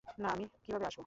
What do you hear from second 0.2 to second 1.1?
না আমি কিভাবে আসবো?